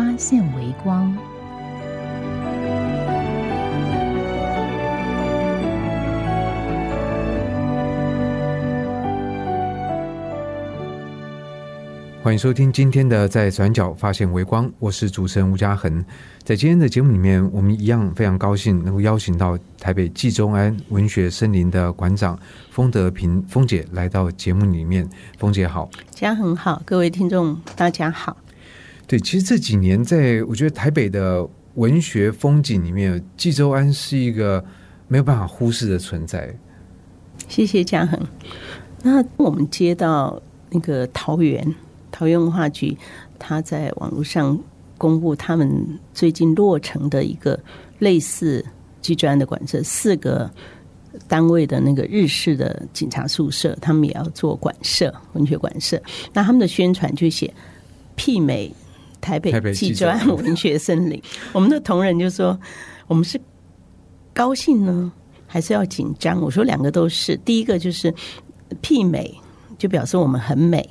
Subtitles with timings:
[0.00, 1.14] 发现微光。
[12.22, 16.02] 欢迎收听今天的《在转角发现微光》，我是主持人吴嘉恒。
[16.42, 22.38] 在今天的节目里面，我们一样非常高兴能够邀请到台北冀中安文学森林的馆长
[22.70, 25.06] 封德平封姐来到节目里面。
[25.36, 28.34] 封姐好，嘉恒好，各位听众大家好。
[29.10, 31.44] 对，其实这几年，在我觉得台北的
[31.74, 34.64] 文学风景里面，冀州安是一个
[35.08, 36.56] 没有办法忽视的存在。
[37.48, 38.16] 谢谢嘉恒。
[39.02, 41.74] 那我们接到那个桃园
[42.12, 42.96] 桃园文化局，
[43.36, 44.56] 他在网络上
[44.96, 45.68] 公布他们
[46.14, 47.58] 最近落成的一个
[47.98, 48.64] 类似
[49.02, 50.48] 冀州安的馆舍，四个
[51.26, 56.00] 单位的那个日式的警察宿舍，他们也要做馆舍，文学馆舍。
[56.32, 57.52] 那他们的宣传就写
[58.16, 58.72] 媲美。
[59.20, 62.58] 台北冀州安文学森林， 我们的同仁就说
[63.06, 63.40] ：“我们是
[64.32, 65.12] 高兴呢，
[65.46, 67.36] 还是要紧张？”我说：“两个都是。
[67.38, 68.12] 第一个就是
[68.82, 69.32] 媲美，
[69.78, 70.88] 就表示我们很美，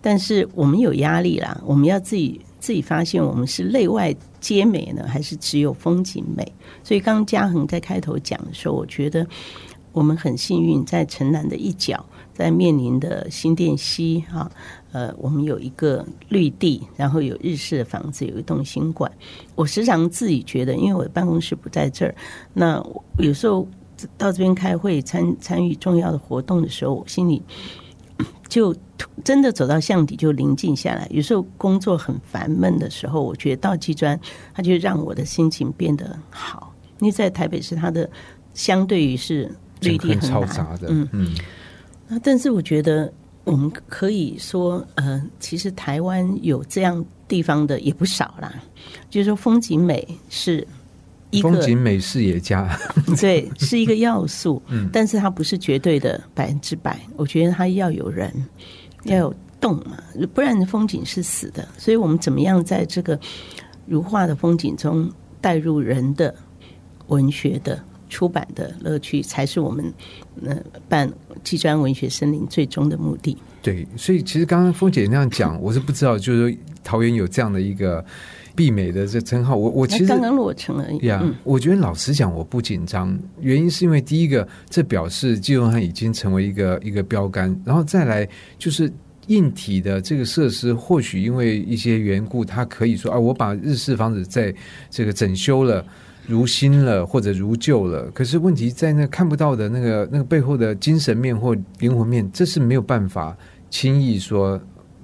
[0.00, 1.60] 但是我们有压力啦。
[1.64, 6.44] 我们要自己自己发现，我们是内外皆美呢，还是只有风景美？
[6.82, 9.26] 所以，刚刚嘉恒在开头讲的时候，我觉得
[9.92, 14.50] 我们很幸运，在城南的一角，在面临的新店溪哈。”
[14.92, 19.10] 呃，我们有一个绿地，然后有日式的房子，有一栋新馆。
[19.54, 22.14] 我时常自己觉得，因为我的办公室不在这儿，
[22.52, 22.84] 那
[23.16, 23.66] 有时候
[24.18, 27.42] 到这边开会、参参与重要的活动的时候，我心里
[28.48, 28.76] 就
[29.24, 31.08] 真的走到巷底就宁静下来。
[31.10, 34.20] 有时候工作很烦闷的时候，我觉得到基砖，
[34.52, 36.74] 它就让我的心情变得好。
[37.00, 38.08] 因为在台北市，它的
[38.52, 39.50] 相对于是
[39.80, 41.34] 绿地很嘈杂的，嗯嗯。
[42.08, 43.10] 那但是我觉得。
[43.44, 48.54] 我们可以说，呃，其实台湾有这样地方的也不少啦。
[49.10, 50.66] 就是说，风景美是
[51.30, 52.78] 一个风景美视野佳，
[53.20, 54.62] 对，是一个要素。
[54.70, 57.00] 嗯，但是它不是绝对的百分之百。
[57.16, 58.32] 我觉得它要有人，
[59.04, 59.98] 要有动嘛，
[60.32, 61.66] 不然风景是死的。
[61.76, 63.18] 所以我们怎么样在这个
[63.86, 65.10] 如画的风景中
[65.40, 66.32] 带入人的
[67.08, 67.82] 文学的？
[68.12, 69.90] 出版的乐趣才是我们
[70.44, 70.54] 呃
[70.86, 71.10] 办
[71.42, 73.34] 技专文学森林最终的目的。
[73.62, 78.04] 对，所以其实刚刚峰姐那样讲， 我是不知道，就是说桃园有这样的一个
[78.54, 79.56] 媲美的这称号。
[79.56, 81.06] 我我其实刚刚落成而已。
[81.06, 88.92] 呀，我觉得老实讲，我不紧张，原因是因为第一个，这表示基隆汉已经成为一个一个标杆，然后再来就是
[89.28, 94.54] 硬体的这个设施，或许因为一些缘故，它可以说啊，我把日式房子在
[94.90, 95.86] 这个整修了。
[96.32, 103.36] 如新了或者如旧了，可是问题在那看不到的那个那个背后的精神面或灵魂面，这是没有办法
[103.68, 104.60] 轻易说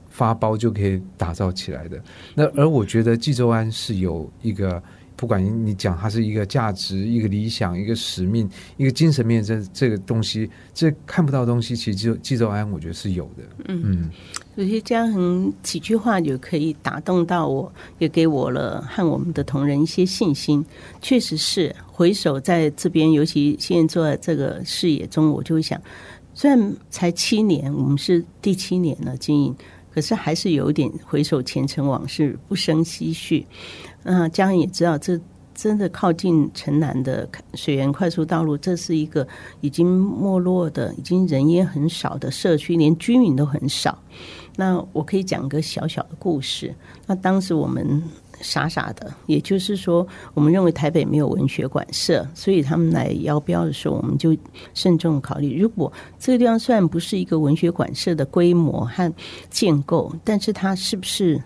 [0.09, 2.03] 发包就可以打造起来的。
[2.35, 4.83] 那而我觉得冀州安是有一个。
[5.19, 13.43] 不管你讲它是一个价值、一个理想、一个使命、一个精神面，这这个东西，这看不到东西，其实就冀州安，我觉得是有的。
[13.67, 14.09] 嗯，
[14.59, 20.67] 有些家人几句话就可以打动到我，也给我了和我们的同仁一些信心。
[21.01, 25.81] 确实是回首在这边，尤其现在坐在这个视野中，我就会想，
[26.35, 29.55] 虽然才七年，我们是第七年了经营，
[29.95, 33.47] 可是还是有点回首前尘往事，不胜唏嘘。
[34.03, 35.21] 那家人也知道，这
[35.59, 39.27] 真的靠近城南的水源快速道路，这是一个
[39.61, 43.99] 已经没落的、已经人烟很少的社区，连居民都很少。
[44.55, 46.73] 那我可以讲个小小的故事。
[47.07, 48.01] 那当时我们
[48.41, 54.37] 傻傻的，也就是说，我们认为台北没有文学馆舍，所以他们来邀标的时候，我们就
[54.75, 59.13] 慎重考虑：如果这个地方虽然不是一个文学馆舍的规模和
[59.51, 61.43] 建构，但是它是不是？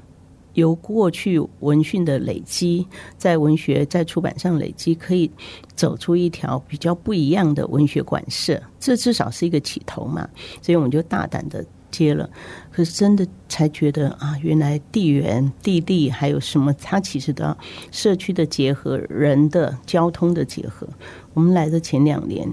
[0.54, 5.30] 由过去文讯的累积，在文学在出版上累积，可以
[5.74, 10.28] 走出一条比较不一样的文学馆舍，这至少是一个起头嘛。
[10.60, 12.28] 所以我们就大胆的接了。
[12.70, 17.56] 可是真的才觉得啊，原来地缘、地利还有什么，它其实都要
[17.90, 20.86] 社区的结合、人的交通的结合。
[21.34, 22.48] 我们来的前两年，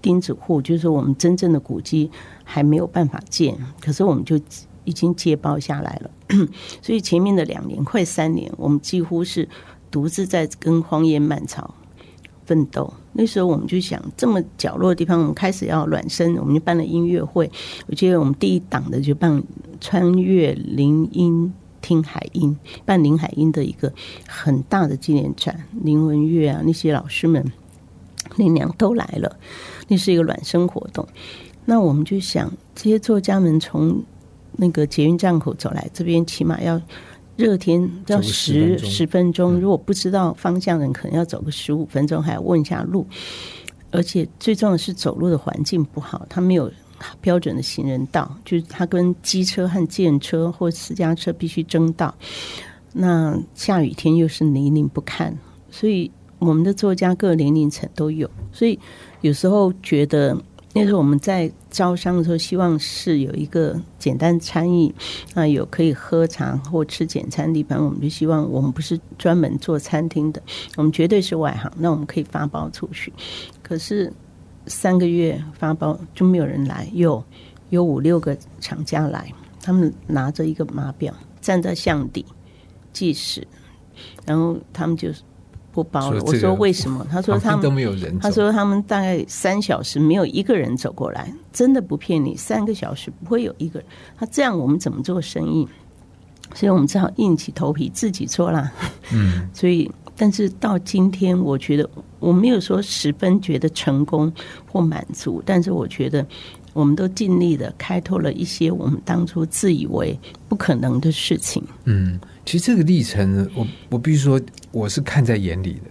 [0.00, 2.10] 钉子户就是我们真正的古迹
[2.44, 4.38] 还没有办法建，可是我们就。
[4.88, 6.10] 已经接包下来了，
[6.80, 9.46] 所以前面的两年快三年，我们几乎是
[9.90, 11.74] 独自在跟荒野漫草
[12.46, 12.90] 奋斗。
[13.12, 17.50] 那时候我们就想，这么角落的地方，我们开始要暖身，我们就办了音乐会。
[17.86, 19.42] 我记得我们第一档的就办
[19.78, 21.52] 穿越林荫
[21.82, 22.56] 听海音，
[22.86, 23.92] 办林海音的一个
[24.26, 27.44] 很大的纪念展，林文月啊那些老师们、
[28.36, 29.36] 林娘都来了，
[29.88, 31.06] 那是一个暖身活动。
[31.66, 34.02] 那我们就想，这些作家们从
[34.52, 36.80] 那个捷运站口走来，这边起码要
[37.36, 43.06] 热天要走个10十十分钟，如果不知道方向的人，可能要走个十五分钟，还要问一下路。
[43.90, 46.70] 而且最重要的是，走路的环境不好，它没有
[47.20, 52.14] 标准的行人道，就是它跟机车和电车或私家车必须争道。
[52.92, 55.36] 那下雨天又是泥泞不堪，
[55.70, 58.78] 所以我们的作家各年龄层都有，所以
[59.20, 60.36] 有时候觉得。
[60.74, 64.92] 那时候我们在招商的时候，希望是有一个简单餐饮，
[65.34, 67.84] 啊，有可以喝茶或吃简餐的地方。
[67.84, 70.42] 我们就希望我们不是专门做餐厅的，
[70.76, 71.70] 我们绝对是外行。
[71.76, 73.12] 那我们可以发包出去。
[73.62, 74.12] 可是
[74.66, 77.22] 三个月发包就没有人来，有
[77.70, 79.32] 有五六个厂家来，
[79.62, 82.24] 他们拿着一个码表站在巷底
[82.92, 83.46] 计时，
[84.24, 85.10] 然后他们就
[85.72, 86.22] 不包了。
[86.24, 87.06] 我说为什么？
[87.10, 93.88] 他说他们都没有人，他说他们大概三小时没有一个人走过来，真的不骗你，三个小时不会有一个人。
[94.16, 95.68] 他这样我们怎么做生意？
[96.54, 98.72] 所以我们只好硬起头皮自己做啦。
[99.12, 101.88] 嗯， 所以，但是到今天，我觉得
[102.18, 104.32] 我没有说十分觉得成功
[104.72, 106.26] 或满足，但是我觉得
[106.78, 110.16] 我们都尽力的开拓了一些我们当初自以为
[110.48, 111.60] 不可能的事情。
[111.86, 114.40] 嗯，其实这个历程，我我必须说，
[114.70, 115.90] 我是看在眼里的。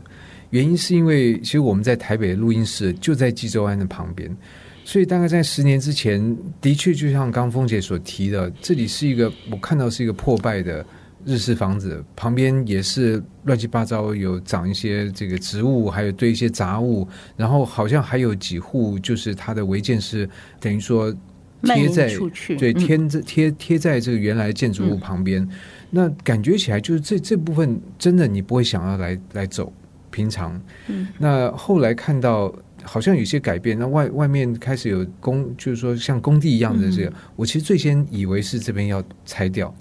[0.52, 4.34] 原因是因为，其实我们在台北的录音室就在济州安的旁边，
[4.86, 10.86] 所以大概在十年之前，的确就像刚峰姐所提的，这里是一个我看到是一个破败的
[11.28, 20.28] 日式房子，旁边也是乱七八糟，有长一些这个植物，还有堆一些杂物，然后好像还有几户，就是它的违建是
[20.58, 21.14] 等于说
[21.64, 22.08] 贴在
[22.58, 22.80] 对，嗯。
[22.80, 25.46] 贴在贴贴在这个原来建筑物旁边，
[25.90, 29.74] 那感觉起来就是这这部分真的你不会想要来来走，
[30.10, 30.58] 平常，
[30.88, 39.76] 嗯，那后来看到好像有些改变，那外外面开始有工，就是说像工地一样的这个，我其实最先以为是这边要拆掉。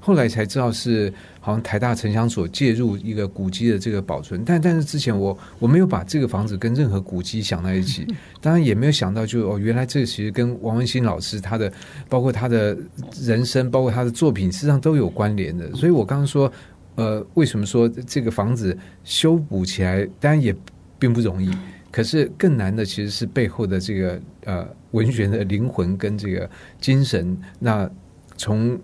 [0.00, 8.06] 后来才知道是好像台大城乡所介入一个古迹的这个保存，但但是之前我我没有把这个房子跟任何古迹想在一起，
[8.40, 11.72] 当然也没有想到就哦原来这其实跟王文新老师他的
[12.08, 12.76] 包括他的
[13.20, 15.72] 人生，包括他的作品，事实上都有关联的。
[15.74, 16.50] 所以我刚刚说，
[16.94, 20.54] 呃，为什么说这个房子修补起来，当然也
[20.98, 21.50] 并不容易，
[21.90, 26.48] 可是更难的其实是背后的这个呃文学的灵魂跟这个
[26.80, 27.36] 精神。
[27.58, 27.90] 那
[28.36, 28.78] 从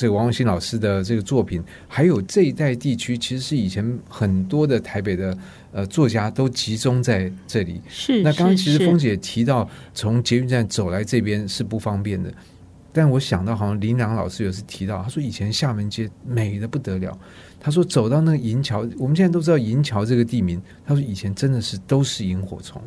[0.00, 5.36] 这个王文新老师的这个作品，还有这一带地区，其实是以前很多的台北的
[5.72, 7.82] 呃作家都集中在这里。
[7.86, 8.22] 是。
[8.22, 12.32] 那刚刚其实峰姐提到，从捷运站走来这边是不方便的，
[12.94, 17.18] 但我想到好像林良老师有次提到，他说以前厦门街美的不得了，
[17.60, 22.80] 他说走到那个银桥，我们现在都知道银桥这个地名，他说以前真的是都是萤火虫。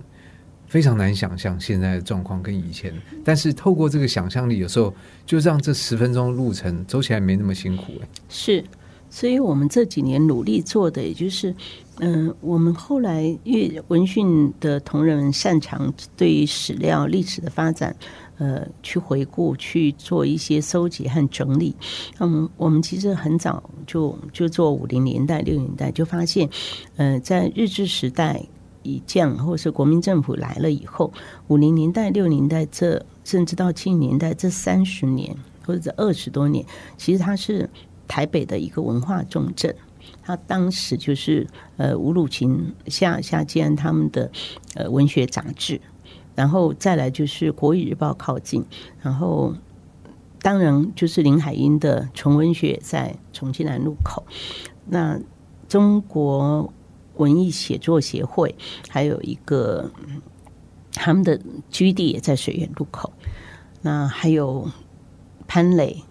[0.73, 2.91] 非常难想象现在的状况跟以前，
[3.23, 4.91] 但是透过这个想象力，有时候
[5.23, 7.93] 就让这十分钟路程走起来没那么辛苦。
[8.27, 8.65] 是，
[9.07, 11.53] 所以我们这几年努力做的，也就是，
[11.99, 17.95] 嗯、我们后来因为文讯的同仁们擅长对于史料历史的发展，
[18.39, 21.75] 呃，去回顾、去做一些搜集和整理。
[22.17, 26.49] 那嗯，我们其实很早就就做五零年代、六零年代就发现，
[26.95, 28.43] 呃，在日治时代。
[28.83, 31.11] 以降，或是国民政府来了以后，
[31.47, 35.35] 五零年代、六零代这，甚至到七零年代这三十年
[35.65, 36.65] 或者这二十多年，
[36.97, 37.69] 其实它是
[38.07, 39.75] 台北的一个文化重镇。
[40.21, 41.47] 它当时就是
[41.77, 44.29] 呃吴鲁琴夏夏建安他们的
[44.75, 45.81] 呃文学杂志，
[46.35, 48.65] 然后再来就是《国语日报》靠近，
[49.01, 49.53] 然后
[50.41, 54.23] 当然就是林海音的纯文学在重庆南路口，
[54.85, 55.19] 那
[55.67, 56.71] 中国。
[57.17, 58.55] 文艺写作协会，
[58.89, 59.91] 还有一个
[60.93, 61.39] 他们的
[61.69, 63.11] 居地也在水源路口。
[63.81, 64.69] 那还有
[65.47, 66.03] 潘磊、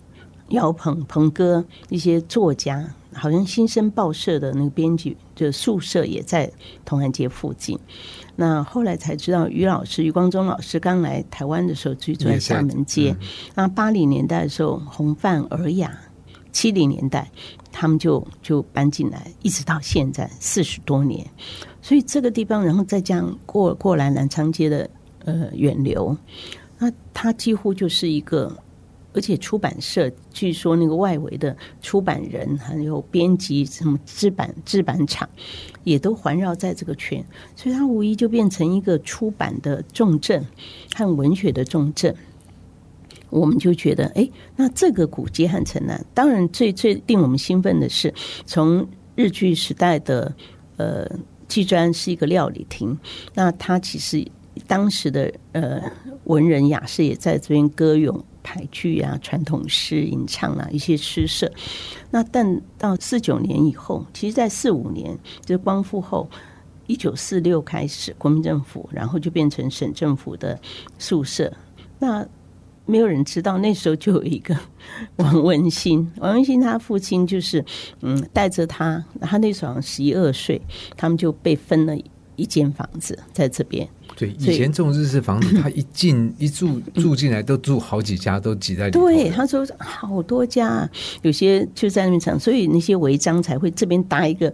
[0.49, 6.53] 姚鹏、鹏哥一些作家，好像新生报社的那个编辑的宿舍也在
[6.85, 7.79] 同安街附近。
[8.37, 13.17] 那后来才知道，于老师、于光中老师刚来台湾的时候居住在厦门街。
[13.55, 15.99] 那八零年代的时候，红范、尔雅。
[16.53, 17.31] 七零年代，
[17.73, 21.27] 他们就就搬进来，一直到现在四十多年。
[21.81, 24.89] 所以这个地方，然后再加上过过来南昌街的
[25.25, 26.17] 呃远流，
[26.79, 28.57] 那它几乎就是一个
[29.15, 35.29] 而且出版社据说那个外围的出版人还有编辑什么制版制版厂，
[35.85, 37.25] 也都环绕在这个圈，
[37.57, 40.47] 所以它无疑就变成一个出版的重镇
[40.95, 42.15] 和文学的重镇。
[43.33, 48.15] 我们就觉得，哎，那这个古街和城南，当然最最令我们兴奋的是，
[48.47, 48.87] 从
[49.17, 50.33] 日据时代的
[50.77, 51.11] 呃，
[51.49, 52.97] 纪专是一个料理厅，
[53.35, 54.25] 那它其实
[54.67, 55.83] 当时的呃
[56.25, 58.25] 文人雅士也在这边歌咏。
[58.45, 61.49] 排剧啊，传统诗吟唱啊，一些诗社。
[62.11, 66.29] 那但到四九年以后，其实，在四五年，就是光复后，
[66.89, 70.61] 一九四六开始，国民政府，然后就变成省政府的
[70.99, 71.53] 宿舍。
[72.01, 72.27] 那
[72.85, 74.57] 没有人知道，那时候就有一个
[75.17, 77.65] 王文新，王文新他父亲就是
[78.01, 80.61] 嗯，带着他，他那时候十一二岁，
[80.97, 81.97] 他们就被分了
[82.37, 83.89] 一间房子在这边。
[84.17, 89.15] 对，以前这种日式房子， 他一进一住住进来，都住好几家，都挤在里面。
[89.15, 90.87] 对，他说好多家，
[91.23, 94.53] 有些就在那边长，所以那些违章才会这边搭一个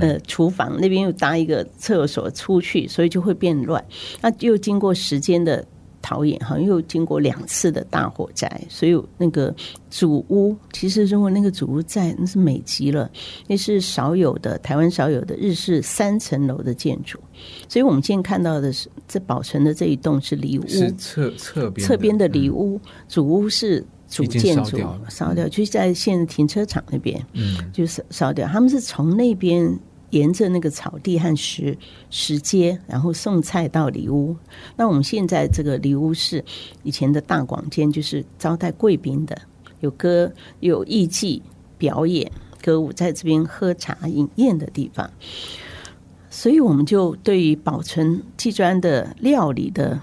[0.00, 3.84] 呃厨房，那边又搭一个厕所出去，所以就会变乱。
[4.20, 5.64] 那又经过时间的。
[6.08, 9.54] 陶冶哈，又经过两次的大火灾，所以那个
[9.90, 13.10] 主屋其实如果那个主屋在，那是美极了，
[13.46, 17.20] 那是少有的台湾少有的日式三层楼的建筑。
[17.68, 24.78] 所以我们现在看到的是这保存的这一栋是里屋，是侧侧边侧边的里屋，主屋是主建筑
[25.10, 28.48] 烧掉，就是在现停车场那边，嗯，就是烧掉。
[28.48, 29.78] 他们是从那边。
[30.10, 31.76] 沿着那个草地和石
[32.10, 34.36] 石阶，然后送菜到里屋。
[34.76, 36.44] 那我们现在这个里屋是
[36.82, 39.38] 以前的大广间，就是招待贵宾的，
[39.80, 41.42] 有歌有艺伎
[41.76, 45.10] 表演歌舞，在这边喝茶饮宴的地方。
[46.30, 49.98] 所以我们就对于保存祭砖的料理的，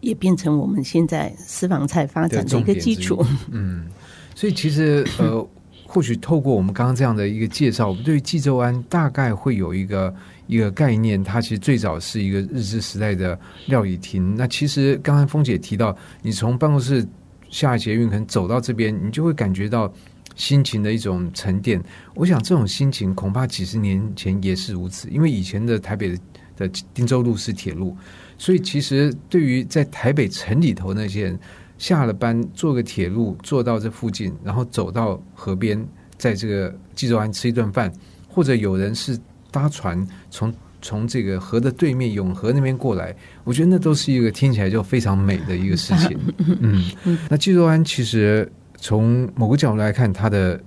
[0.00, 3.24] 也变成我们现在私房菜发展的一个基础。
[3.50, 3.86] 嗯，
[4.34, 5.46] 所以其实呃。
[5.90, 10.14] 或许透过我们刚刚这样的一个介绍，我们对于济州湾大概会有一个
[10.46, 11.24] 一个概念。
[11.24, 13.36] 它其实最早是一个日治时代的
[13.68, 14.36] 料理厅。
[14.36, 17.08] 那其实刚才峰姐提到，你从办公室
[17.48, 19.90] 下捷运可能走到这边，你就会感觉到
[20.36, 21.82] 心情的一种沉淀。
[22.14, 26.14] 我想这种心情恐怕几十年前也是如此，因为以前的台北
[26.54, 27.96] 的汀州路是铁路，
[28.36, 31.40] 所以其实对于在台北城里头那些人。
[31.78, 35.82] 下了班坐个铁路坐到这附近，然后走到河边，
[36.18, 37.90] 在这个济州湾吃一顿饭，
[38.28, 39.18] 或者有人是
[39.50, 46.18] 搭船从从这个河的对面永和那边过来，我觉得那都是一个听起来就非常美的一个事情。
[46.60, 46.92] 嗯，
[47.30, 50.60] 那济州湾其实从某个角度来看，它的。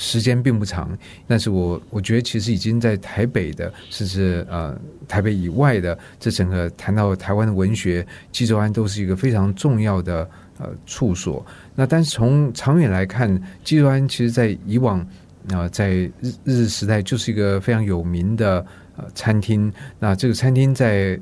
[0.00, 0.96] 时间并不长，
[1.26, 11.44] 但是我我觉得其实已经在台北的，甚至呃台北以外的，这整个谈到台湾的文学，济州湾都是一个非常重要的呃处所。
[11.74, 15.04] 那但是从长远来看，济州湾其实在以往
[15.52, 16.12] 啊在日
[16.44, 18.64] 日时代就是一个非常有名的
[18.96, 19.72] 呃餐厅。
[19.98, 21.18] 那这个餐厅在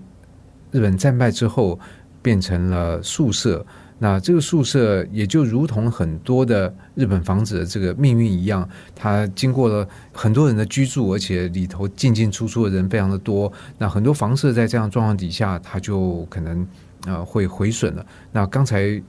[0.73, 1.79] 日本战败之后
[2.23, 3.65] 变成了宿舍。
[3.99, 13.51] 那这个宿舍也就如同很多的日本房子的这个命运一样，它经过了很多人的居住，而且里头进进出出的人非常的多。
[13.79, 16.69] 那很多房舍在这样状况底下，它就可能
[17.07, 18.05] 呃会毁损了。
[18.33, 19.03] 那刚才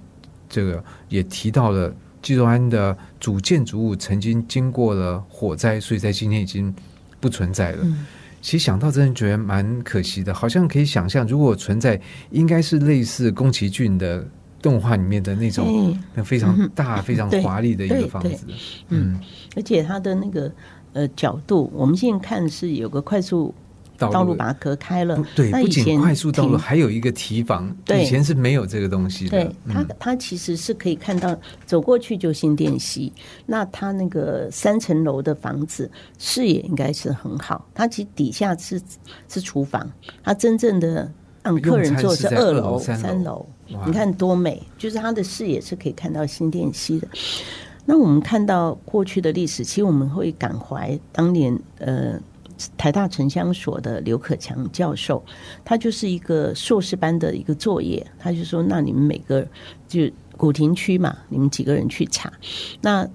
[0.49, 6.73] 这个也提到了，济州安的主建筑物曾经经过了火灾，所以在今天已经
[7.19, 7.85] 不存在了。
[8.41, 11.99] 其实想到真的觉得蛮可惜的，好像可以想象，如果存在，
[12.31, 14.25] 应该是类似宫崎骏的。
[14.59, 18.47] 动画里面的那种非常大、非常华丽的一个房子，
[18.89, 19.17] 嗯，
[19.55, 20.51] 而且它的那个
[20.93, 23.53] 呃角度，我们现在看是有个快速
[23.97, 25.17] 道路把它隔开了。
[25.35, 29.43] 对，不仅快速道路，还有一个提防，以前是没有这个东西的。
[29.43, 31.35] 对，它它其实是可以看到
[31.65, 33.11] 走过去就新店溪，
[33.45, 37.67] 那它那个三层楼的房子视野应该是很好。
[37.73, 38.81] 它其实底下是
[39.27, 39.89] 是厨房，
[40.23, 41.11] 它真正的
[41.43, 43.45] 让客人坐是二楼、三楼。
[43.85, 47.07] 你看多美，就是它的视野是可以看到新店溪的。
[47.89, 52.19] 那我们看到过去的历史，其实我们会感怀当年呃
[52.77, 55.23] 台大城乡所的刘可强教授，
[55.63, 59.47] 他就是一个硕士班的一个作业，他就说：那你们每个
[59.87, 60.01] 就
[60.35, 62.31] 古亭区嘛，你们几个人去查。
[62.81, 63.07] 那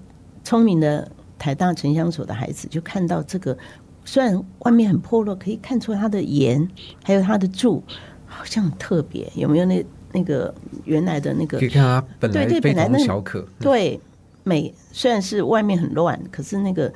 [0.43, 3.57] 聪明的台大城乡所的孩子就看到这个，
[4.05, 6.67] 虽然外面很破落，可以看出它的檐
[7.03, 7.83] 还有它的柱，
[8.25, 9.85] 好像很特别，有没有那？
[10.15, 10.53] 那个
[10.85, 13.99] 原来的那个，可以看它本来非常小可，对
[14.43, 16.93] 美虽然是外面很乱，可是那个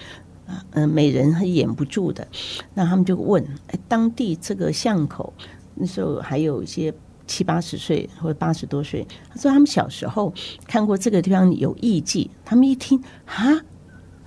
[0.71, 2.27] 嗯美人还掩不住的。
[2.73, 5.33] 那他们就问，哎，当地这个巷口
[5.75, 6.93] 那时候还有一些
[7.25, 10.33] 七八十岁或者八十多岁，他说他们小时候
[10.65, 13.59] 看过这个地方有艺妓，他们一听啊，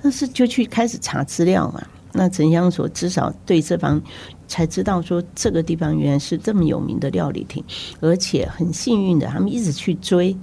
[0.02, 1.82] 那是就去开始查资料嘛。
[2.12, 4.02] 那城乡所至少对这方
[4.48, 7.64] 才知道说这个地方原来是这么有名的料理厅，
[8.00, 10.36] 而且很幸运的，他们一直去追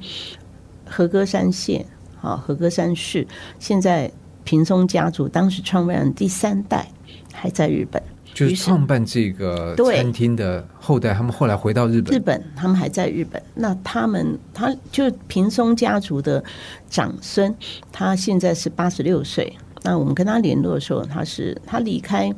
[0.86, 3.28] 和歌山县，好和歌山市，
[3.60, 4.10] 现在
[4.48, 6.88] 平松家族当时创办人第三代
[7.34, 8.02] 还在日本。
[8.34, 12.16] 就是创办这个餐厅的后代，他们后来回到日本。
[12.16, 13.42] 日本，他们还在日本。
[13.56, 16.42] 那他们，他就平松家族的
[16.88, 17.54] 长孙，
[17.92, 19.52] 他现在是八十六岁。
[19.84, 22.32] 那我们跟他联络的时候，他是他离开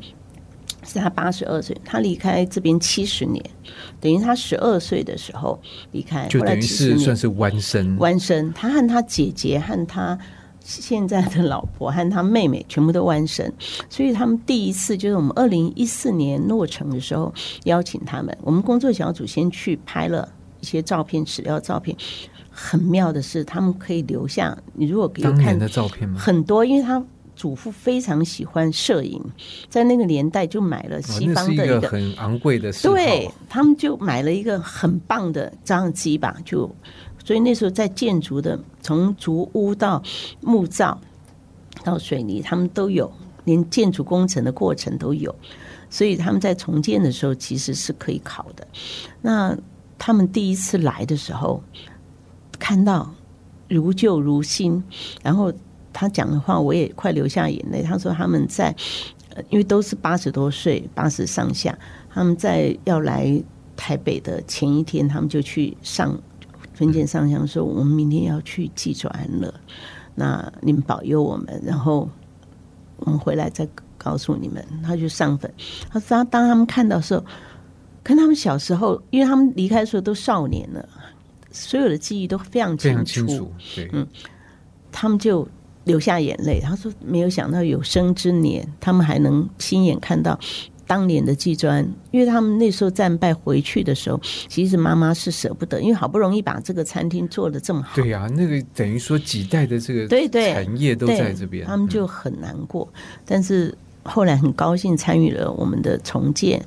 [0.85, 3.43] 是他八十二岁，他离开这边七十年，
[3.99, 5.59] 等于他十二岁的时候
[5.91, 7.97] 离开，就等于是算是弯身。
[7.97, 10.17] 弯身，他和他姐姐和他。
[10.61, 13.51] 现在的老婆和他妹妹全部都完生，
[13.89, 20.27] 所以他们第一次就是我们二零一四年落成的时候邀请他们，我们工作小组先去拍了
[20.59, 21.95] 一些照片、史料照片。
[22.51, 26.19] 很妙的是，他们可以留下你如果有看的照片吗？
[26.19, 27.01] 很多，因为他
[27.33, 29.23] 祖父非常喜欢摄影，
[29.69, 36.69] 在那个年代就买了西方的一个很昂贵的，对他们就买了一个很棒的照相机吧，就。
[37.29, 40.01] 所以那时候在建筑的，从竹屋到
[40.41, 40.99] 木造
[41.83, 43.11] 到水泥，他们都有，
[43.45, 45.35] 连建筑工程的过程都有。
[45.91, 48.67] 所以他们在重建的时候其实是可以考的。
[49.21, 49.55] 那
[49.99, 51.61] 他们第一次来的时候，
[52.57, 53.13] 看到
[53.67, 54.83] 如旧如新，
[55.21, 55.53] 然后
[55.93, 57.83] 他讲的话我也快流下眼泪。
[57.83, 58.75] 他说他们在，
[59.51, 61.77] 因为都是八十多岁，八十上下，
[62.11, 63.39] 他们在要来
[63.77, 66.19] 台北的前一天，他们就去上。
[66.79, 69.53] 分拣上香说：“我们明天要去祭祖安乐，
[70.15, 72.09] 那你们保佑我们，然后
[72.95, 73.67] 我们回来再
[73.97, 75.53] 告诉你们。”他就上坟。
[75.89, 77.25] 他当当他们看到时候，
[78.01, 80.87] 跟他们小时候，因为他们离开的时候都少年了，
[81.51, 83.51] 所有的记忆都非常清楚。
[83.75, 84.07] 对，嗯，
[84.89, 85.45] 他们就
[85.83, 86.61] 流下眼泪。
[86.61, 90.39] 他说：“没有想到有生之年，他们还能亲眼看到。”
[90.89, 97.95] 当年的技专，因为他们那时候战败回去的时候，其实妈妈是舍不得，因为好不容易把这个餐厅做的这么好。
[97.95, 102.91] 对呀，那个等于说几代的这个对对产业都在这边，他们就很难过。
[103.23, 106.59] 但是后来很高兴参与了我们的重建。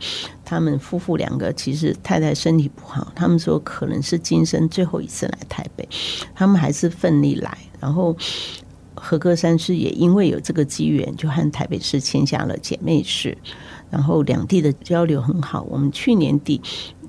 [0.45, 5.89] 他们夫妇两个其实太太身体不好，他们说可能是今生最后一次来台北，
[6.33, 7.59] 他们还是奋力来。
[7.81, 8.17] 然后
[8.95, 13.37] 和歌山市也因为有这个机缘，就和台北市签下了姐妹市。
[13.93, 16.59] 然后两地的交流很好，我们去年底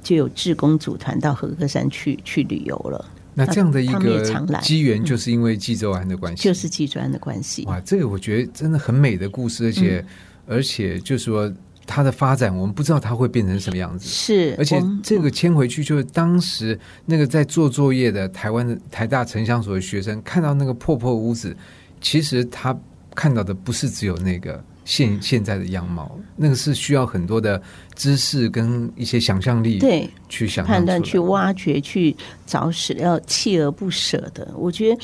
[0.04, 3.06] 就有志工组团到和歌山去去旅游了。
[3.34, 4.22] 那这样的一个
[4.62, 7.64] 机缘，就是因为济州安的关系，就是济州安的关系。
[7.68, 10.06] 哇，这个我觉得真的很美的故事，而且
[10.46, 11.50] 而且就是说
[11.86, 14.10] 它的发展，我们不知道它会变成什么样子。
[14.10, 21.56] 是，而且这个迁回去，就是当时那个在做作业的台湾的台大城乡所的学生，看到那个破破屋子，
[22.02, 22.78] 其实他
[23.16, 24.62] 看到的不是只有那个。
[24.86, 27.62] 现现在的样貌，那个是需要很多的
[27.96, 32.16] 知识跟一些想象力，对，去想判断、去挖掘、去
[32.46, 34.54] 找史料，锲而不舍的。
[34.56, 35.02] 我觉得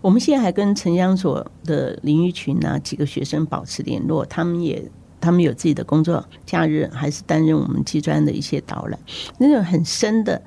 [0.00, 4.90] 我们现在还跟城乡所的林玉群啊几个学生保持联络，他们也。
[5.18, 9.00] 他们有自己的工作，假日还是担任我们机专的一些导览，
[9.38, 10.40] 那种很深的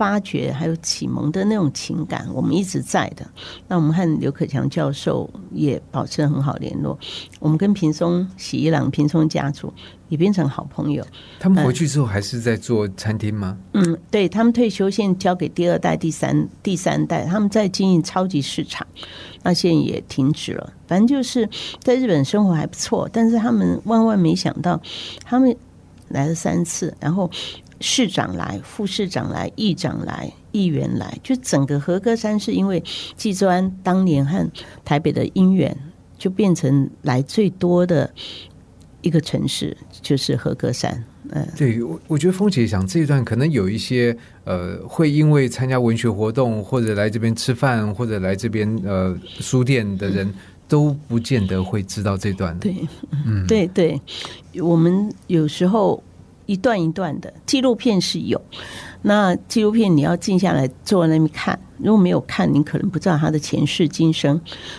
[0.00, 3.26] 发掘还有启蒙的那种情感，我们一直在的。
[3.68, 6.98] 那我们和刘可强教授也保持很好联络，
[7.38, 9.70] 我们跟平松喜一郎、平松家族。
[10.08, 11.06] 也变成好朋友。
[11.38, 13.56] 他们回去之后还是在做餐厅吗？
[13.74, 18.84] 嗯，对他们退休，现在交给第二代、第三、第三代，他们在经营超级市场。
[19.44, 20.72] 那现在也停止了。
[20.88, 24.82] 反正就是在日本生活还不错，但是他们万万没想到，
[25.24, 25.56] 他们
[26.08, 27.30] 来了三次，然后
[27.80, 32.82] 市长来、副市长来、议长来、议员来，就整个和歌山是因为
[33.16, 34.48] 济州安当年和
[34.84, 35.76] 台北的姻缘，
[36.18, 38.10] 就变成来最多的。
[39.02, 44.14] 一个城市就是和歌山，嗯，对我我觉得峰姐讲这一段可能有一些
[44.44, 50.30] 呃，会因为参加文学活动或者来这边吃饭或者来这边呃书店的人
[50.68, 52.76] 都不见得会知道这段，对，
[53.24, 53.98] 嗯，对对，
[54.60, 56.02] 我们有时候
[56.50, 58.40] 一段一段的纪录片是有。
[59.02, 64.38] 那纪录片你要静下来坐在那边看，如果没有看，你可能不知道他的前世今生。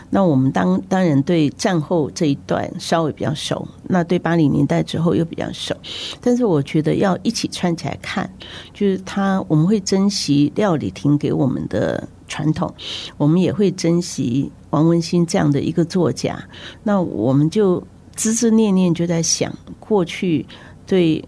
[0.10, 5.74] 那我们当当然对战后这一段稍微比较熟，那对八零年代之后又比较熟。
[6.20, 8.30] 但是我觉得要一起串起来看，
[8.74, 12.72] 就是他我们会珍惜廖理厅给我们的传统，
[13.18, 16.38] 我们也会珍惜王文新这样的一个作家。
[16.84, 17.80] 那我们就
[18.16, 20.46] 孜孜念念就在想过去
[20.86, 21.24] 对。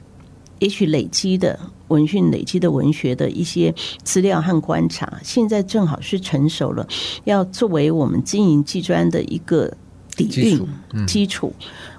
[0.59, 6.87] 也许累积的文讯累积的文学的一些资料和观察，现在正好是成熟了，
[7.25, 9.71] 要作为我们经营技专的一个
[10.15, 10.65] 底蕴
[11.05, 11.53] 基础。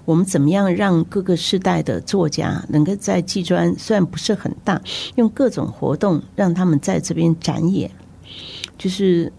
[0.05, 4.81] 我们怎么样让各个世代的作家能够在技专虽然不是很大，
[5.17, 7.91] 用各种活动让他们在这边展演？
[8.77, 9.33] 就是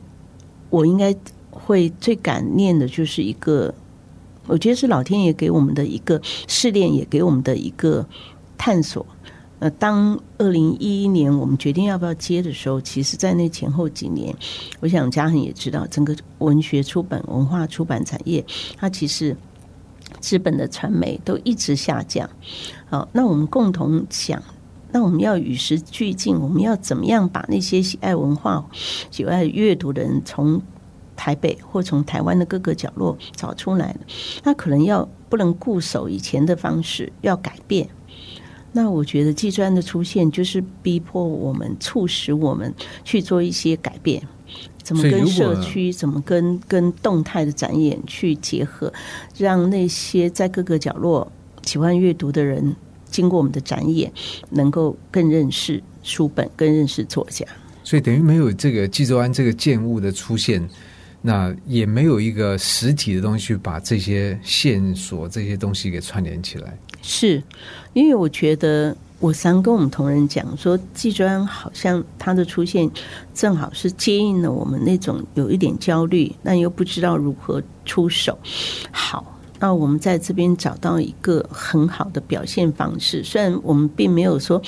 [0.70, 1.16] 我应该
[1.52, 3.74] 会最感念的，就是一个，
[4.48, 8.04] 我觉得是老天爷给我们的一个试炼，也给我们的一个
[8.58, 9.06] 探索。
[9.60, 14.36] 呃，当二零一一年我们决定要不要接的时候，其实，在那前后几年，
[14.80, 18.46] 我想嘉恒也知道，整个文学出版、文化出版产业，
[18.78, 19.36] 它其实。
[20.22, 22.30] 资本的传媒都一直下降，
[22.90, 24.42] 好，那我们共同想，
[24.92, 28.64] 那我们要与时俱进，我们要怎么样把那些喜爱文化、
[29.12, 30.62] 喜爱阅读的人从
[31.16, 33.96] 台北或从台湾的各个角落找出来
[34.44, 37.90] 那可能要不能固守以前的方式，要改变。
[38.76, 42.74] 那我觉得技专的出现，就是逼迫我们，促使我们
[43.06, 44.22] 去做一些改变。
[44.84, 48.92] 怎么跟社区，怎么跟跟动态的展演去结合，
[49.38, 51.32] 让那些在各个角落
[51.64, 52.76] 喜欢阅读的人，
[53.10, 54.12] 经过我们的展演，
[54.50, 57.46] 能够更认识书本，更认识作家。
[57.82, 60.68] 所以等于没有这个济州安这个建物的出现，
[61.26, 66.78] 那也没有一个实体的东西把这些线索、这些东西给串联起来。
[67.02, 67.42] 是
[67.94, 68.96] 因为我觉得。
[69.18, 72.88] 我常跟我们同仁讲说，技专好像它的出现，
[73.34, 78.38] 正好是接应了我们那种有一点焦虑，但又不知道如何出手。
[78.92, 83.24] 好，那我们在这边找到一个很好的表现方式。
[83.24, 84.62] 虽然我们并没有说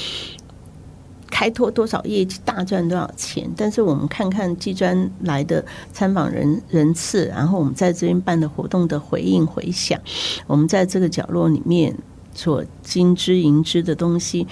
[1.37, 10.01] 开拓多少业绩、大赚多少钱，但是我们看看技专来的参访人人次，然后我们在这边办的活动的回应回响，
[10.47, 11.95] 我们在这个角落里面。
[12.33, 14.47] 所金之银之的东西，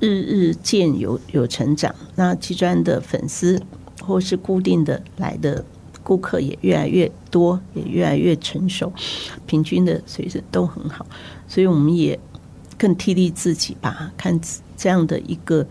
[0.00, 1.94] 日日渐有有成长。
[2.14, 3.60] 那基专的粉丝
[4.02, 5.62] 或是固定的来的
[6.02, 8.90] 顾客也越来越多，也越来越成熟，
[9.46, 11.04] 平均的水准都很好。
[11.46, 12.18] 所以我们也
[12.78, 14.38] 更替力自己吧，看
[14.76, 15.66] 这样的一个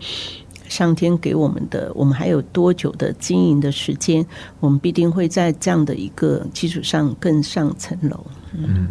[0.68, 4.26] 上天给我们的，我们还有多久的经营的时间？
[4.60, 8.26] 我们必定会在这样的一个基础上更上层楼。
[8.54, 8.88] 嗯。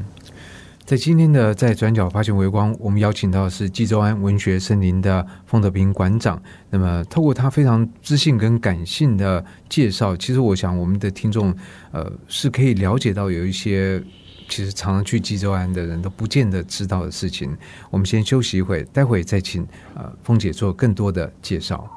[0.86, 6.40] 在今天的在转角发现微光，我们邀请到的是济州安文学森林的方德平馆长。
[6.70, 11.52] 那么，透过他非常知性跟感性的介绍，其实我想我们的听众
[11.92, 14.00] 呃是可以了解到有一些
[14.48, 17.56] 其实常常去济州安的人都不见得知道的事情。
[17.90, 21.90] 我们先休息一会，待会再请呃凤姐做更多的介绍。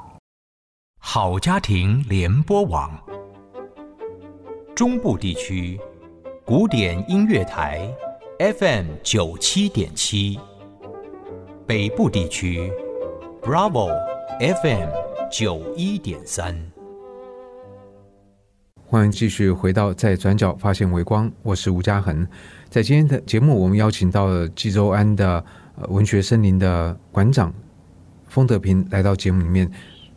[0.99, 2.91] 好家庭联播网，
[4.75, 5.79] 中部地区
[6.45, 7.89] 古典音乐台。
[8.41, 10.39] FM 九七点七，
[11.67, 12.71] 北部地区
[13.43, 13.91] ，Bravo
[14.39, 14.89] FM
[15.29, 16.55] 九一点三。
[18.91, 22.27] 欢迎继续回到在转角发现微光，我是吴嘉恒。
[22.71, 25.45] 在今天的节目，我们邀请到了济州安的
[25.91, 27.53] 文学森林的馆长
[28.29, 29.71] 丰德平来到节目里面。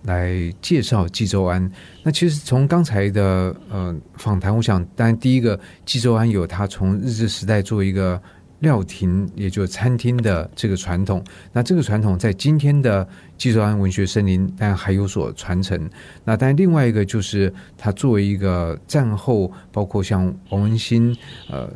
[0.04, 1.70] 来介绍济州安。
[2.02, 8.20] 那其实从刚才的呃访谈，我想，当然第一个济州安有他从日治时代做一个
[8.62, 11.24] 料亭，也就是餐厅的这个传统。
[11.54, 15.88] 那这个传统在今天的济州安文学森林，但还有所传承。
[16.24, 21.16] 那但另外一个就是他作为一个战后，包括像王文兴
[21.48, 21.70] 呃。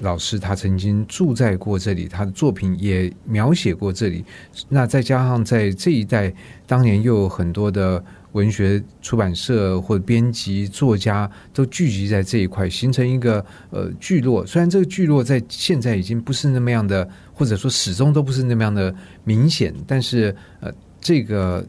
[0.00, 4.24] 老师他曾经住在过这里，他的作品也描写过这里。
[4.68, 6.34] 那再加上在这一代，
[6.66, 14.44] 当年又有很多的文学出版社或编辑作家都聚集在这一块，形成一个呃聚落。
[14.44, 21.64] 虽然这个聚落在现在已经不是那么样的，或者说始终都不是那么样的明显，但是呃，这个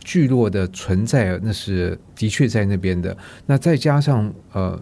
[0.00, 3.16] 聚落的存在，那是的确在那边的。
[3.46, 4.80] 那再加上呃，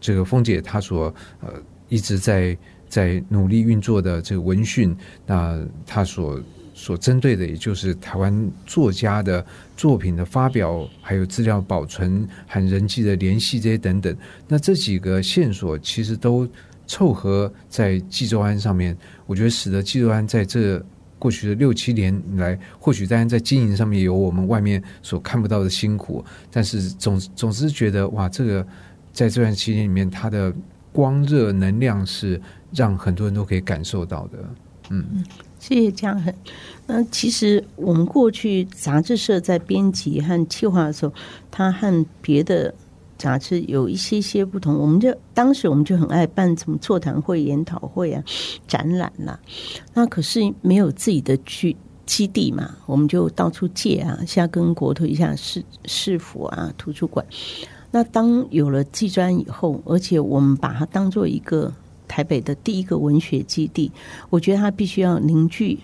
[0.00, 1.52] 这个峰姐她所呃。
[1.90, 2.54] 一直在
[2.86, 6.38] 在努力运作的这个文讯，那她所
[6.78, 9.44] 所针对的，也就是台湾作家的
[9.76, 14.16] 作品的发表，还有资料保存和人际的联系这些等等。
[14.46, 16.48] 那这几个线索其实都
[16.86, 20.80] 凑合在济州安上面，我觉得使得济州安在这
[21.18, 28.64] 过去的六七年来，或许当然在经营上面有我们外面所看不到的辛苦，但是总总是觉得哇，这个
[29.12, 30.54] 在这段期间里面，它的。
[30.90, 32.40] 光热能量是
[32.74, 34.38] 让很多人都可以感受到的。
[34.90, 35.24] 嗯，
[35.58, 36.32] 谢谢江恒。
[36.86, 41.12] 那其实我们过去杂志社在编辑和企划的时候，
[41.50, 42.74] 它和别的
[43.18, 44.74] 杂志有一些些不同。
[44.74, 48.22] 我们就当时我们就很爱办什么座谈会、研讨会啊、
[48.66, 49.38] 展览啦。
[49.92, 57.26] 那可是没有自己的剧基地嘛，我们就到处借啊，下跟国图一下市市府啊，图书馆。
[57.90, 61.72] 那当有了技专以后，而且我们把它当做一个
[62.08, 63.92] 台北的第一个文学基地，
[64.30, 65.78] 我觉得它必须要凝聚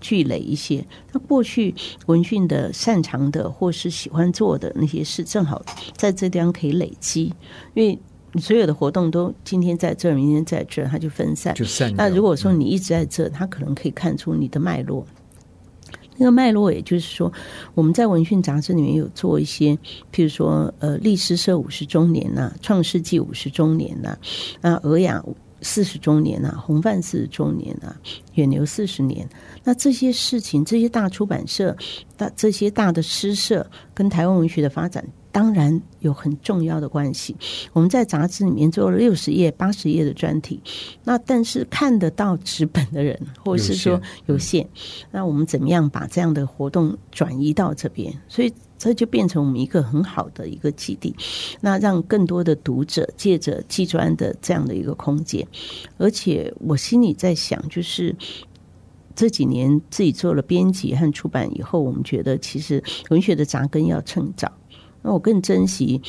[0.00, 0.84] 聚累一些。
[1.12, 1.74] 那过去
[2.06, 5.64] 文讯的擅长的或是喜欢做的那些事，正好
[5.96, 7.32] 在这地方可以累积，
[7.74, 7.98] 因为
[8.38, 11.54] 所有的活动都今天在这儿，明天在这儿，它就分散。
[11.54, 11.92] 就散。
[11.96, 15.06] 那如果说你一直在这，他可能可以看出你的脉络。
[16.20, 17.32] 那个脉络，也就是说，
[17.74, 19.78] 我们在文讯杂志里面有做一些，
[20.12, 24.18] 譬如说，呃，历史社五十周年呐，创世纪五十周年呐，
[24.60, 25.24] 啊，尔雅
[25.62, 27.94] 四十周年呐，红帆四十周年呐，
[28.34, 29.28] 远流四十年。
[29.64, 31.76] 那这些事情，这些大出版社、
[32.16, 35.04] 大这些大的诗社跟台湾文学的发展。
[35.38, 37.36] 当然有很重要的关系。
[37.72, 40.60] 我们在杂志里面做了六十页、八十页的专题，
[41.04, 44.68] 那但是看得到纸本的人，或者是说有限，
[45.12, 48.12] 那我们怎么样把这样的活动转移到这边？
[48.26, 51.14] 所以这就变成我们一个很好的一个基地，
[51.60, 55.46] 那让更多的读者借着季专的这样的一个空间。
[55.98, 58.12] 而且我心里在想，就是
[59.14, 64.50] 这几年自己做了编辑和出版以后，我们觉得其实文学的扎根要趁早。
[65.08, 66.02] 那我更珍惜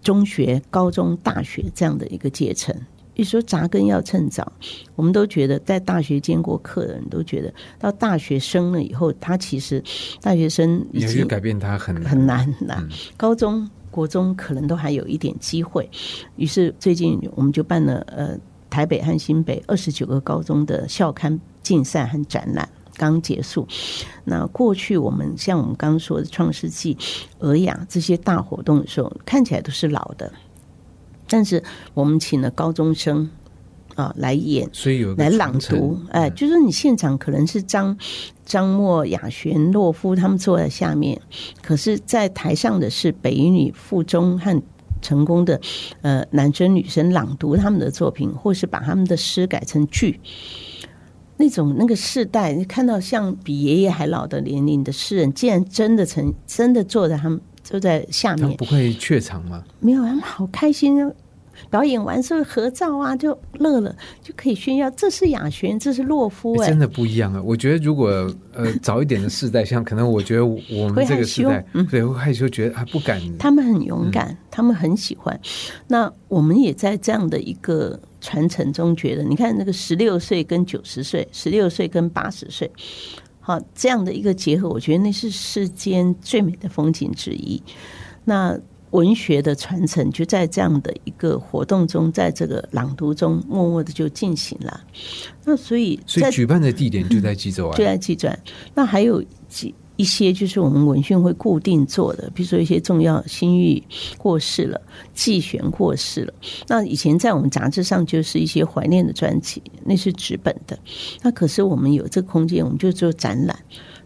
[0.00, 2.72] 中学、高中、大学这样的一个阶层。
[3.14, 4.52] 一说扎根要趁早，
[4.94, 9.82] 我们都觉得在大学兼过课的人都觉得，到大学生了以后，他其实
[10.20, 12.88] 大学生已经改变他很很难难。
[13.16, 15.90] 高中、国中可能都还有一点机会。
[16.36, 18.38] 于是最近我们就办了呃
[18.70, 22.68] 台北和新北二十九个高中的校刊竞赛和展览。
[22.96, 23.66] 刚结束，
[24.24, 26.94] 那过去我们像我们刚刚说的《创世纪》、
[27.40, 30.32] 尔雅这些大活动的时候，看起来都是老的，
[31.28, 33.28] 但是我们请了高中生
[33.94, 37.96] 啊来演，所以有来朗读，哎，就是你现场可能是张
[38.44, 41.20] 张默、雅璇、洛夫他们坐在下面，
[41.62, 44.62] 可是，在台上的是北一女附中和
[45.00, 45.60] 成功的
[46.02, 50.18] 呃男生女生朗读他们的作品，或是把他们的诗改成剧。
[51.36, 59.62] 那种那个世代，你看到像比爷爷还老的年龄的诗人，竟然真的成真的坐在他们坐在下面，不会怯场吗？
[59.80, 61.12] 没有，他们好开心。
[61.70, 63.14] 表演完之后合照啊？
[63.14, 64.90] 就乐了，就可以炫耀。
[64.90, 67.40] 这是雅璇，这是洛夫，哎，真的不一样啊！
[67.40, 68.08] 我觉得如果
[68.52, 73.20] 呃早一点的世代，像可能我觉得我们这个时代，对，会害羞，觉得他不敢。
[73.38, 75.40] 他们很勇敢，他们很喜欢。
[75.86, 82.70] 那我们也在这样的一个传承中，觉得你看那个十六岁跟九十岁，十六岁跟八十岁，
[83.40, 87.62] 好这样的一个结合，我觉得那是世间最美的风景之一。
[88.24, 88.58] 那。
[88.90, 94.80] 文学的传承就在这样的一个活动中，在这个朗读中默默的就进行了。
[95.44, 98.28] 那所以，所以举办的地点就在济州啊，就在济州。
[98.72, 103.82] 那还有几一些就是我们文讯会固定做的，比如说一些重要新玉
[104.18, 104.80] 过世了，
[105.12, 106.34] 季玄过世了。
[106.66, 110.78] 那以前在我们杂志上就是一些怀念的专辑，那是纸本的。
[111.22, 113.56] 那可是我们有这个空间，我们就做展览。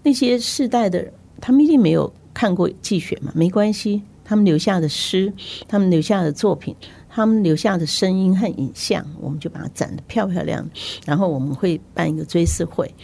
[0.03, 4.03] 那些世代的他们一定没有看过季选嘛，没关系。
[4.25, 5.33] 他们留下的诗，
[5.67, 6.77] 他们留下的作品，
[7.09, 10.69] 他们留下的声音和影像，我们就把它展得漂漂亮。
[11.07, 12.95] 然后我们会办一个追思会，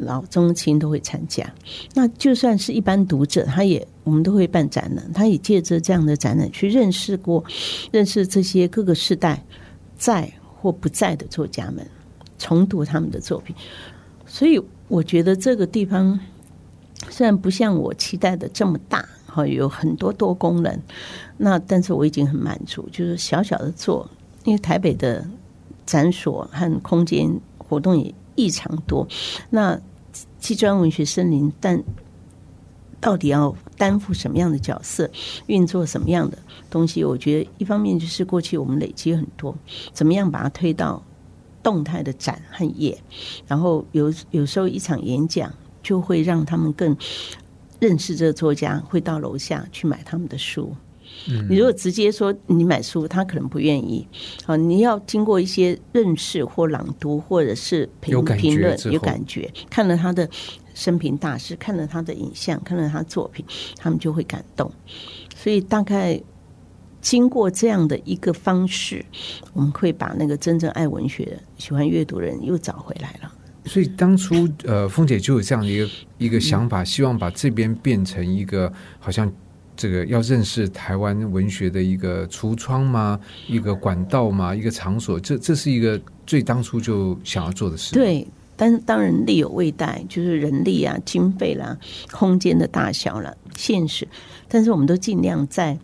[0.00, 1.48] 老中青都会参加。
[1.94, 7.44] 那就算是一般读者，他也我们都会办展览，他也借着这样的展览去认识过、
[7.92, 9.42] 认识这些各个时代
[9.96, 11.86] 在或不在的作家们，
[12.38, 13.54] 重读他们的作品。
[14.26, 16.18] 所以我觉得这个地方
[17.08, 19.08] 虽然不像我期待的这么大。
[19.32, 20.76] 哈，有很多多功能，
[21.36, 24.10] 那但是我已经很满足，就是小小的做，
[24.42, 25.24] 因为台北的
[25.86, 29.06] 展所和空间活动也异常多。
[29.48, 29.80] 那
[30.38, 31.82] 七专文学森林，但
[33.00, 35.10] 到底要担负什么样的角色，
[35.46, 36.38] 运作什么样的
[36.70, 37.04] 东西？
[37.04, 39.54] 我觉得一方面就是过去我们累积很多，
[39.92, 41.02] 怎么样把它推到
[41.62, 42.96] 动态的展和演，
[43.46, 46.96] 然后有有时候一场演讲就会让他们更。
[47.80, 50.76] 认识这个作家，会到楼下去买他们的书。
[51.48, 54.06] 你如果直接说你买书，他可能不愿意。
[54.44, 60.28] 好，你要经过一些认识或朗读，或者是评评论，有感觉，看了他的
[60.74, 63.44] 生平大事，看了他的影像，看了他作品，
[63.76, 64.70] 他们就会感动。
[65.36, 66.20] 所以大概
[67.00, 69.04] 经过这样的一个方式，
[69.52, 73.32] 我们会把那个真正爱文学、喜欢阅读的人又找回来了。
[73.66, 79.30] 所以当初呃，凤姐就有这样的一个一个想法，希望把这边变成一个好像
[79.80, 83.18] 这个要认识台湾文学的一个橱窗吗？
[83.48, 84.54] 一个管道吗？
[84.54, 85.18] 一个场所？
[85.18, 87.94] 这这是一个最当初就想要做的事。
[87.94, 91.78] 对，但是当然力有未逮，就是人力啊、经费啦、
[92.10, 94.06] 空间的大小啦、现实，
[94.48, 95.78] 但是我们都尽量在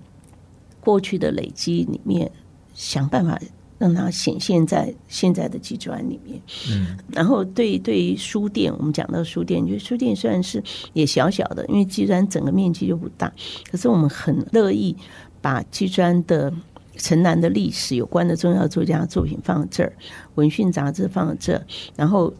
[0.78, 2.30] 过去的累积里面
[2.74, 3.40] 想办法
[3.79, 6.41] 让它显现在现在的机砖里面。
[6.71, 10.62] 嗯，然后对对于书店，我们讲到书店，就书店虽然是
[10.93, 13.33] 也小小的，因为机砖整个面积就不大，
[13.71, 14.97] 可是我们很乐意
[15.41, 16.53] 把机砖的
[16.97, 19.93] 城南的历史有关的重要作家作品放这儿，
[20.37, 21.62] 文讯杂志放这儿，
[21.95, 22.33] 然后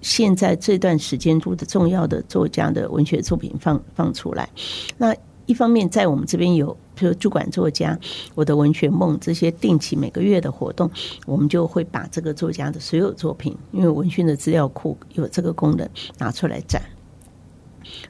[0.00, 4.48] 现在这段时间出的重要的作家的文学作品放放出来。
[4.96, 5.14] 那
[5.50, 7.98] 一方面在我们这边有，比如驻馆作家、
[8.36, 10.88] 我的文学梦这些定期每个月的活动，
[11.26, 16.80] 我们就会把这个作家的所有作品，因为文讯的资料库有这个功能，拿出来展。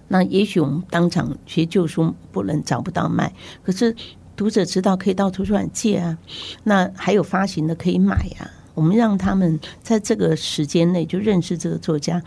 [0.07, 3.97] 那也许我们当场学旧书不能找不到卖，可是
[4.37, 6.19] 读者知道可以到图书馆借啊，
[6.63, 8.45] 那还有发行的可以买啊。
[8.75, 12.23] 我们让他们在这个时间内就认识这个作家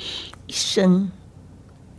[0.47, 1.11] 一生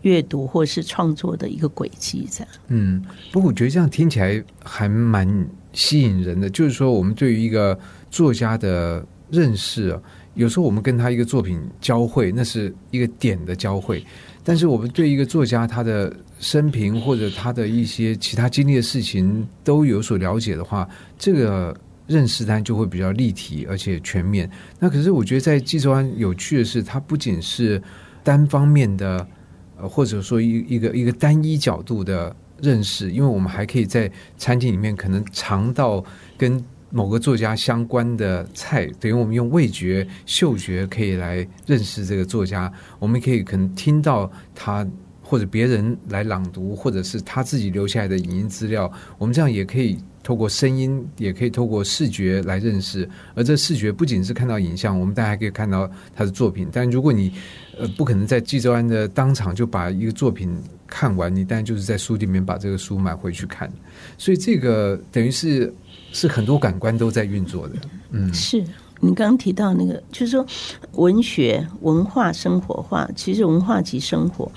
[0.04, 2.48] 阅读或是创作的一个轨迹，这样。
[2.68, 5.26] 嗯，不过我觉得这样听起来还蛮
[5.72, 6.48] 吸引人的。
[6.50, 7.78] 就是说，我们对于一个
[8.10, 9.98] 作家的认识，
[10.34, 13.98] 有时候我们跟他一个作品交汇，那是一个点的交汇；
[14.42, 20.86] 但是我们对一个作家他的生平或者他的一些其他经历的事情都有所了解的话，
[21.18, 21.74] 这个
[22.06, 24.50] 认识单就会比较立体而且全面。
[24.78, 27.82] 那可是我觉得在济州安有趣的是，它不仅是
[28.22, 29.26] 单方面的。
[29.76, 36.04] 呃，或者说一一个一个单一角度的认识，因为我们还可以在餐厅里面可能尝到
[36.36, 42.72] 跟某个作家相关的菜，等于我们用味觉、嗅觉可以来认识这个作家。
[42.98, 44.86] 我们可以可能听到他
[45.22, 49.98] 或者别人来朗读，或者是他自己留下来的影音资料，我们这样也可以。
[50.24, 53.06] 透过声音，也可以透过视觉来认识。
[53.34, 56.66] 而这视觉不仅是看到影像，我们大家还可以看到他的作品。
[56.72, 57.30] 但如果你
[57.78, 60.56] 呃不可能在济州安的当场就把一个作品
[60.86, 63.70] 看完，你当然就是在书里面把这个书买回去看。
[64.18, 65.72] 所以这个等于是
[66.12, 67.74] 是很多感官都在运作的。
[68.10, 68.64] 嗯，是
[69.00, 70.46] 你刚刚提到那个，就是说
[70.92, 74.50] 文学文化生活化，其实文化即生活。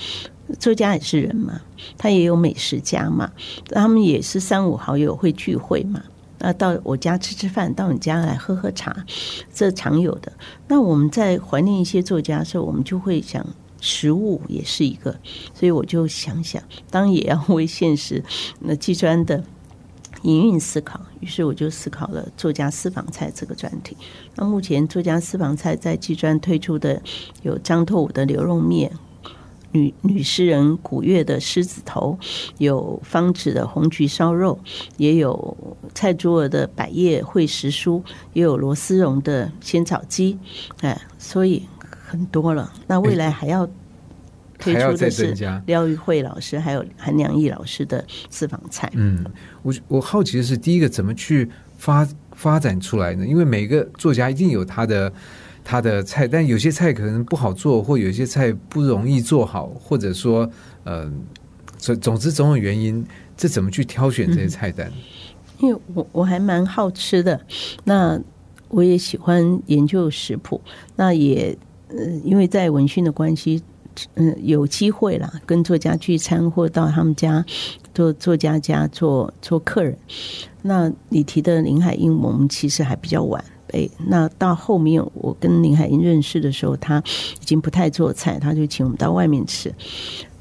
[0.60, 1.60] 作家也是人嘛，
[1.97, 3.30] 他也有美食家嘛，
[3.69, 6.01] 他们也是三五好友会聚会嘛。
[6.39, 9.06] 那到我家吃吃饭，到你家来喝喝茶，
[9.54, 10.32] 这常有的。
[10.67, 13.45] 那我们在怀念一些作家的时候，我们就会想，
[13.82, 15.17] 食物也是一个，
[15.54, 18.23] 所以我就想想，当也要为现实
[18.60, 19.43] 那计专的
[20.23, 21.00] 营运思考。
[21.19, 23.97] 于是我就思考了作家私房菜这个专题。
[24.36, 27.02] 那目前作家私房菜在计专推出的
[27.41, 28.91] 有张拓武的牛肉面。
[29.71, 32.17] 女女诗人古月的狮子头，
[32.58, 34.60] 有方子的红菊烧肉，
[34.97, 35.58] 也有
[35.93, 38.03] 蔡珠儿的百叶会食书，
[38.34, 40.38] 也有罗思荣的仙草鸡，
[40.82, 41.63] 哎，所以
[42.08, 42.71] 很多了。
[42.88, 43.67] 那未来还要
[44.58, 48.89] 推出的是廖玉慧老师还有韩良义老师的私房菜。
[48.93, 49.25] 嗯，
[49.62, 53.27] 我我好奇的是，第一个怎么去发发展出来呢？
[53.27, 55.12] 因为每个作家一定有他的。
[55.69, 60.49] 他的菜，但有些菜可能不好做，或有些菜不容易做好，或者说，
[60.86, 61.12] 呃，
[61.77, 64.89] 总总之总有原因，这怎么去挑选这些菜单？
[65.60, 67.38] 因为我我还蛮好吃的，
[67.84, 68.17] 那
[68.69, 70.62] 我也喜欢研究食谱，
[70.95, 71.58] 那也
[71.89, 73.62] 呃，因为在文讯的关系，
[74.13, 77.45] 嗯，有机会啦，跟作家聚餐或到他们家
[77.93, 79.97] 做作家家做做客人。
[80.62, 83.43] 那你提的林海英，我们其实还比较晚。
[83.73, 87.03] 哎，那到后面我跟林海英认识的时候，他
[87.41, 89.73] 已经不太做菜，他就请我们到外面吃。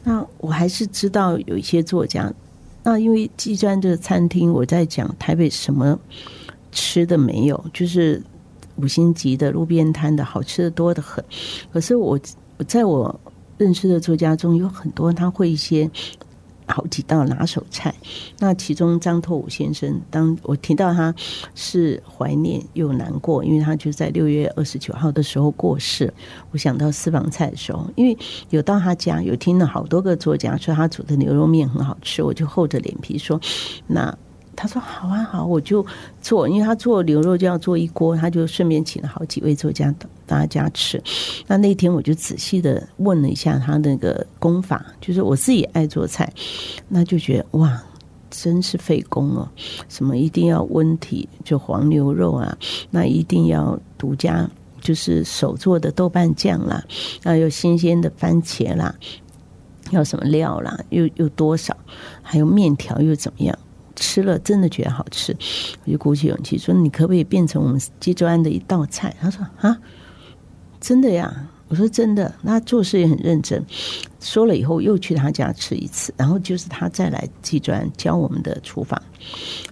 [0.05, 2.33] 那我还是知道有一些作家，
[2.83, 5.99] 那因为济专这个餐厅，我在讲台北什么
[6.71, 8.23] 吃的没有，就是
[8.77, 11.25] 五星级的路边摊的好吃的多的很。
[11.73, 12.19] 可是我
[12.59, 13.21] 我在我
[13.59, 15.91] 认识的作家中有很多，他会一些。
[16.67, 17.95] 好几道拿手菜，
[18.39, 21.15] 那其中张拓武先生，当我提到他
[21.55, 26.13] 是怀念又难过，因为他就在六月二十九号的时候过世。
[26.51, 28.17] 我想到私房菜的时候，因为
[28.51, 33.41] 有到他家，有听了好多个作家说他煮的牛肉面很好吃，我就厚着脸皮说
[33.87, 34.17] 那。
[34.57, 35.85] 他说：“好啊，好，我就
[36.23, 41.01] 做，因为他做牛肉就要做一锅，他就顺便请了好几位作家到大家吃。
[41.47, 46.33] 那那天我就仔细的问了一下他那个功法，就是我自己爱做菜，
[46.89, 47.81] 那就觉得哇，
[48.31, 49.47] 真是费工哦。
[49.89, 52.57] 什么一定要温体，就黄牛肉啊，
[52.91, 54.49] 那一定要独家，
[54.81, 56.83] 就是手做的豆瓣酱啦，
[57.23, 58.95] 那有新鲜的番茄啦，
[59.91, 61.77] 要什么料啦，又又多少，
[62.23, 63.57] 还有面条又怎么样？”
[63.97, 65.37] 吃了真的觉得好吃，
[65.85, 69.77] 我就鼓起勇气说：“你可不可以变成我们济州安的一道菜？”他说：“啊，
[70.81, 71.49] 真的呀？
[71.69, 73.61] 我说真的，那做事也很认真。
[74.21, 79.03] 说了以后又去他家吃一次，然后就是他再来技专教我们的厨房，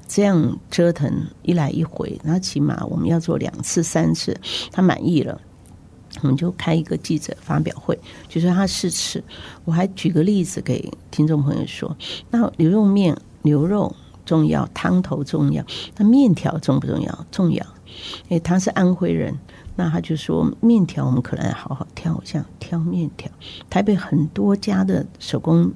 [0.09, 1.09] 这样折腾
[1.43, 4.37] 一来一回，那起码我们要做两次三次，
[4.73, 5.41] 他满意了，
[6.23, 7.97] 我们就开一个记者发表会，
[8.29, 9.23] 就说他试吃。
[9.65, 11.97] 我还举个例子给听众朋友说，
[12.29, 13.95] 那牛肉面牛肉
[14.25, 15.65] 重要，汤头重要，
[15.97, 17.27] 那面条重不重要？
[17.31, 17.65] 重要。
[18.29, 19.37] 哎，他是安徽人。
[19.77, 23.29] 那他就说面条我们可能要好好挑，像挑面条。
[23.69, 25.69] 台北很多家的手工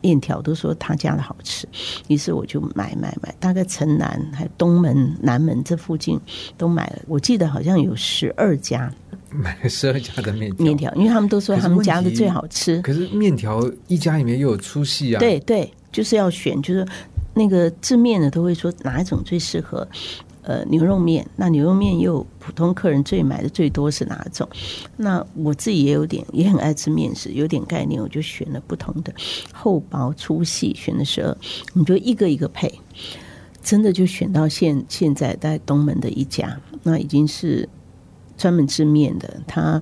[0.00, 1.68] 面条都说他家的好吃，
[2.08, 6.18] 于是我就买买买，大概城南还有东门、南门这附近
[6.56, 7.02] 都买了。
[7.06, 8.90] 我记得好像有十二家
[9.30, 12.80] 买了十二家的面面条，因为他们都说他们家的最好吃。
[12.80, 16.86] 可是面条一家里面又有粗细啊，对对，就是要选，就是
[17.34, 19.86] 那个制面的都会说哪一种最适合。
[20.44, 24.48] 呃，牛肉面，那牛肉面又普通客人最买的最多是哪种？
[24.96, 29.14] 那我自己也有点，也很爱吃面食，有点概念，我就选了不同的
[29.52, 31.36] 厚薄粗细，选的十二，
[31.74, 32.68] 你就一个一个配，
[33.62, 37.68] 真的就选到现现在在东门的一家，那已经是
[38.36, 39.80] 专门制面的，他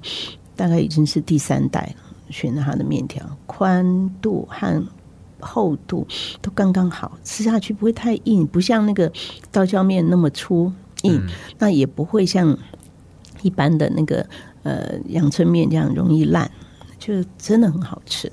[0.54, 4.84] 大概已经是第三代了，选了他的面条宽度和。
[5.40, 6.06] 厚度
[6.40, 9.10] 都刚刚好，吃下去不会太硬，不像那个
[9.50, 10.72] 刀削面那么粗
[11.02, 11.20] 硬，
[11.58, 12.56] 那也不会像
[13.42, 14.26] 一般的那个
[14.62, 16.50] 呃阳春面这样容易烂，
[16.98, 18.30] 就真的很好吃。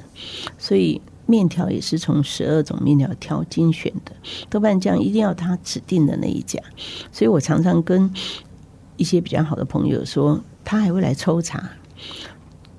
[0.57, 4.11] 所以面条也是从十二种面条挑精选的，
[4.49, 6.59] 豆瓣酱一定要他指定的那一家。
[7.11, 8.11] 所以我常常跟
[8.97, 11.69] 一些比较好的朋友说，他还会来抽查。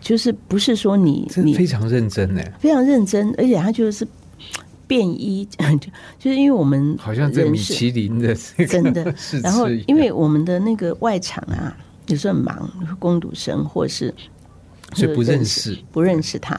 [0.01, 2.41] 就是不是说你你非常认真呢？
[2.61, 4.07] 非常认真，而且他就是
[4.89, 5.47] 便衣，
[5.79, 8.35] 就就是因为我们好像这米其林的
[8.67, 9.15] 真的，
[9.45, 11.77] 然后因为我们的那个外场啊，
[12.07, 14.13] 有时候很忙，工读生或是
[14.95, 16.59] 所以不认识，不认识他，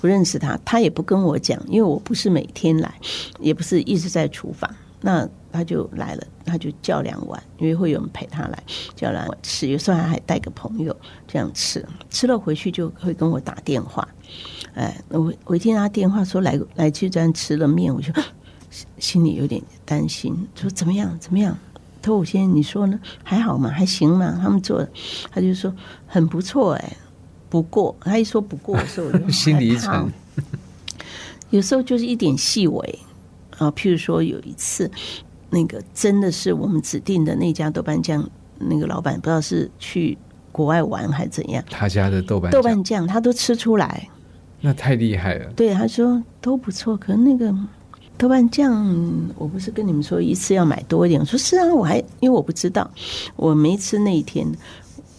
[0.00, 2.92] 不认识他，他也不跟我讲，因为我不是每天来，
[3.38, 4.68] 也不是一直在厨房。
[5.02, 8.62] 那他就来了，他就叫两碗，因为会有人陪他来
[8.94, 9.66] 叫两碗吃。
[9.66, 10.94] 有时候他还带个朋友
[11.26, 14.06] 这样吃，吃了回去就会跟我打电话。
[14.74, 18.12] 哎，我我一听他电话说来来去这吃了面，我就
[18.98, 21.56] 心里有点担心，说怎么样怎么样？
[22.02, 22.98] 他说我先你说呢？
[23.22, 23.68] 还好吗？
[23.68, 24.38] 还行吗？
[24.40, 24.88] 他们做的，
[25.30, 25.74] 他就说
[26.06, 26.96] 很不错哎。
[27.48, 30.10] 不过他一说不过的时候，我就 心里一沉。
[31.50, 32.98] 有时候就是一点细微。
[33.58, 34.90] 啊，譬如说有一次，
[35.50, 40.16] 那个真的是我们指定的那家豆瓣酱，那个老板不知道是去
[40.50, 44.08] 国外玩还是怎样，他家的豆瓣豆瓣酱他都吃出来，
[44.60, 45.50] 那太厉害了。
[45.56, 47.54] 对，他说都不错，可是那个
[48.18, 48.94] 豆瓣酱，
[49.36, 52.90] 我不是跟你们说一次要买多一点，我说是啊，我还因为我不知道，
[53.36, 54.46] 我没吃那一天，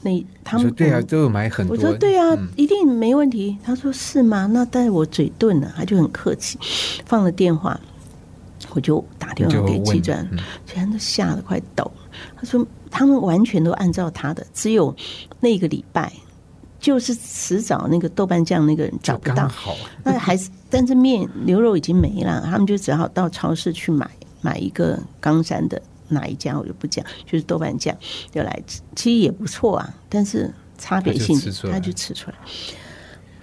[0.01, 0.11] 那
[0.43, 3.57] 他们对啊都有买很多，我说对啊，一定没问题。
[3.63, 4.47] 他说是吗？
[4.51, 6.57] 那但是我嘴钝了，他就很客气，
[7.05, 7.79] 放了电话。
[8.73, 10.25] 我就打电话给季专，
[10.65, 11.91] 全都吓得快抖。
[12.37, 14.95] 他说他们完全都按照他的，只有
[15.41, 16.13] 那个礼拜
[16.81, 19.49] 就是迟早那个豆瓣酱那个人找不到，
[20.03, 24.09] 那还是但是面牛肉已经没了，他们就只好到超市去买
[24.41, 27.95] 买一个冈山的哪一家我就不讲，就是豆瓣酱
[28.31, 31.39] 就来吃，其实也不错啊，但是差别性
[31.71, 32.37] 他就吃出来。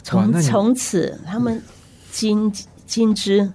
[0.02, 1.62] 从从此他们
[2.10, 2.52] 金
[2.86, 3.50] 金枝。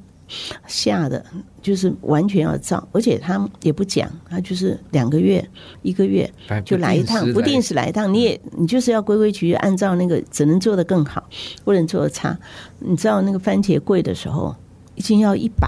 [0.68, 1.26] 吓的，
[1.62, 5.44] 就是完全要照，而且他也不讲，他就是两个月、
[5.82, 6.30] 一个月
[6.66, 8.14] 就来一趟，不定时来一趟。
[8.14, 11.24] 你也你就是要规规矩矩按照那个，只能做的更好，
[11.64, 12.38] 不能做的差。
[12.80, 14.56] 你知道那个番茄贵的时候，
[14.96, 15.68] 一斤要一百，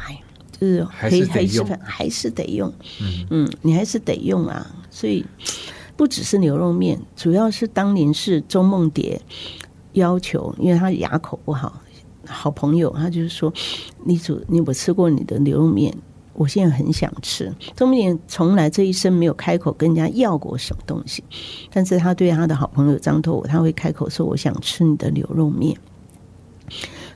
[0.60, 4.66] 就是黑黑吃饭还是得用，嗯嗯，你还是得用啊。
[4.90, 5.26] 所以
[5.98, 9.20] 不只是牛肉面，主要是当年是周梦蝶
[9.94, 11.82] 要求，因为他牙口不好。
[12.28, 13.54] 好朋友，他就是说，
[14.04, 15.96] 你煮你我吃过你的牛肉面，
[16.34, 17.54] 我现在很想吃。
[17.76, 21.24] 钟明从来这一生没有开口跟人家要过什么东西，
[21.72, 25.78] 但是他对他的好朋友张拓，他会开口说：“我想吃你的牛肉面。”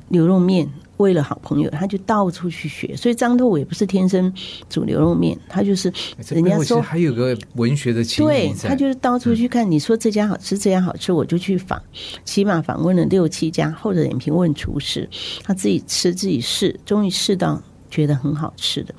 [0.10, 0.70] 牛肉面。
[1.00, 2.96] 为了好朋友，他就到处去学。
[2.96, 4.32] 所以张拓伟不是天生
[4.70, 5.92] 煮牛肉面，他就是
[6.30, 9.70] 人家说还有个文学的情对他就是到处去看。
[9.70, 11.82] 你说这家好吃，这家好吃，我就去访，
[12.26, 15.10] 起码访问了六七家，厚着脸皮问厨师，
[15.44, 18.94] 他自己吃自己试，终于试到觉得很好吃的。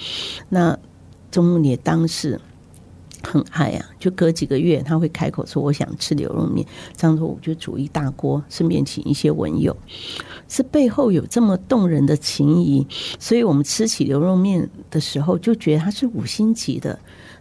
[0.49, 0.77] 那
[1.31, 2.41] 钟梦也当时
[3.23, 6.67] 很爱啊，就隔几个月他会开口说我想吃牛肉面，
[6.97, 9.77] 这样子我就煮一大锅，顺便请一些文友。
[10.49, 12.87] 是背后有这么动人的情谊，
[13.19, 16.99] 所以我们吃起牛肉面的时候就觉得它是五星级的。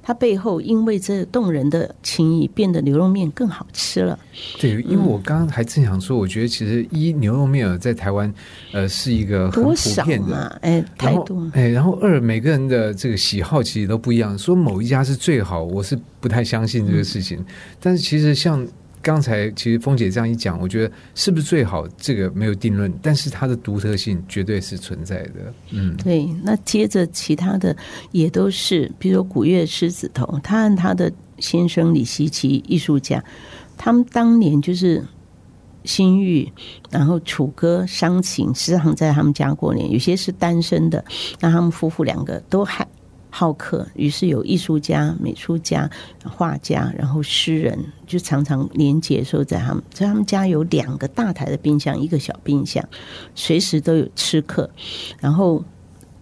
[0.09, 4.17] 它背后因为这动人的情谊，变得牛肉面更好吃了。
[4.59, 8.33] 对，因为我刚刚还正想说，我觉得其实一牛肉面在台湾
[8.71, 10.35] 呃是一个很普遍的。
[10.35, 10.57] 啊？
[10.63, 11.51] 哎，太多然后。
[11.53, 17.45] 哎，然后二每个人的这个喜好其实都不一样，说某一家是最好，我是不太相信这个事情。
[17.79, 18.65] 但是其实像
[19.01, 25.53] 刚才其实峰姐这样一讲，我觉得是不是最好这个没有定论，但是它的独特性绝对是存在的。
[25.71, 27.75] 嗯，对，那接着其他的
[28.11, 33.23] 也都是，比如说古月狮子头，他和他的先生李希奇艺术家，
[33.77, 35.01] 他们当年就是
[35.85, 36.51] 新玉，
[36.91, 41.03] 然后楚歌、伤情时常在他们家过年，有些是单身的，
[41.39, 42.85] 那他们夫妇两个都还
[43.29, 45.89] 好客，于是有艺术家、美术家、
[46.23, 47.77] 画家，然后诗人，
[48.07, 52.83] 就常常连结的时候在他们，在他们家有两个大台的冰箱，一个小冰箱，
[53.35, 54.69] 随时都有吃客，
[55.19, 55.63] 然后。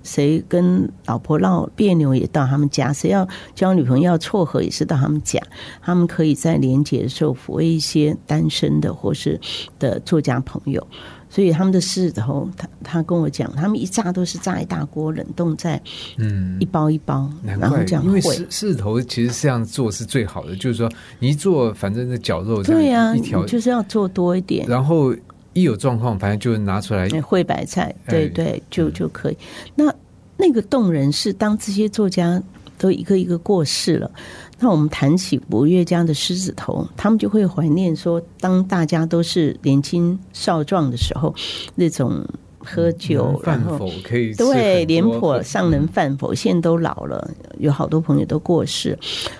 [0.07, 5.39] 谁跟老婆闹别扭也到他们家，谁要交女朋友要撮合也是到他们家。
[5.81, 9.39] 他们可以在连结的时候抚慰一些单身的或是
[9.77, 10.87] 的作家朋友。
[11.29, 15.79] 所以他们的狮子头，他他跟我讲，他们一炸都是炸一大锅，冷冻在
[16.17, 18.47] 嗯一包一包，然后这，样因为狮。
[18.49, 20.89] 狮子头其实这样做是最好的，就是说
[21.19, 24.65] 你一做，反正那绞肉这对呀、样一条你，就是要做多一点。
[24.69, 25.13] 然后
[25.57, 27.07] 一有状况，反正就拿出来。
[27.07, 29.37] 哎烩白菜，对哎对，就就可以。
[29.75, 29.91] 那
[30.37, 32.41] 那个动人是当这些作家
[32.77, 34.11] 都一个一个过世了，
[34.59, 41.33] 那我们谈起博越家的狮子头，他们就会怀念说，当大家都是年轻少壮的时候，
[41.73, 42.23] 那种
[42.67, 48.97] 喝酒，然后饭否可以吃对，廉颇尚能饭否，现在都老了，有好多朋友都过世，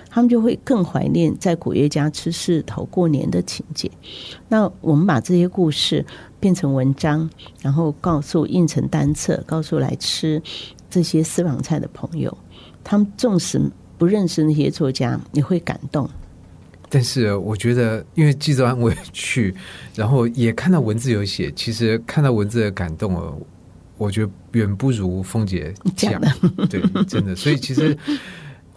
[0.08, 3.90] 他们就会更怀念在古月家吃狮子头过年的情节。
[4.48, 6.04] 那我们把这些故事
[6.40, 7.28] 变成文章，
[7.60, 10.42] 然后告诉印成单册，告诉来吃
[10.88, 12.34] 这些私房菜的朋友，
[12.82, 13.60] 他们纵使
[13.98, 16.08] 不认识那些作家，也会感动。
[16.88, 19.54] 但是我觉得，因为记者安我也去，
[19.94, 23.40] 然后也看到文字有写，其实看到文字的感动哦，
[23.96, 27.34] 我觉得远不如凤姐讲讲的，对，真的。
[27.36, 27.96] 所以其实。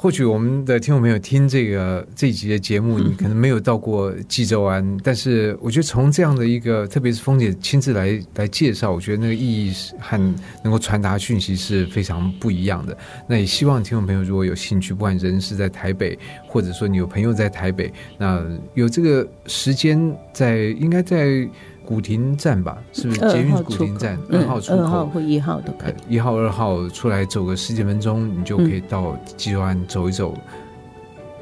[0.02, 10.18] 或许我们的听众朋友听这个这一集的节目，你可能没有到过济州安，但是我觉得从这样的一个，特别是峰姐亲自来来介绍，我觉得那个意义是和
[10.64, 12.98] 能够传达讯息是非常不一样的。
[13.28, 18.44] 那也希望听众朋友如果有兴趣，不管人是在台北，或者说你有朋友在台北，那
[18.74, 21.48] 有这个时间在，应该在
[21.92, 22.78] 古亭站吧？
[22.94, 25.12] 是不是捷运古亭站，嗯二号出二号口？
[25.12, 30.34] 或一号都可呃以。，一号、二号出来走个十几分钟，你就可以到济州安走一走，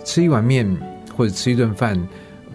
[0.04, 0.66] 吃一碗面
[1.16, 1.96] 或者吃一顿饭，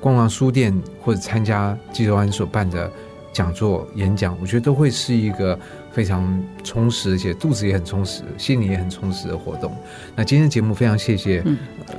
[0.01, 2.91] 逛逛书店或者参加济州安所办的
[3.33, 5.57] 讲座、演讲，我觉得都会是一个
[5.93, 9.73] 非常充实，而且肚子也很充实，心里也很充实的活动。
[10.17, 11.45] 那今天的节目非常谢谢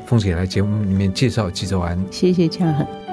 [0.06, 1.98] 凤姐来节目里面介绍济州安。
[2.12, 3.05] 谢谢嘉恒。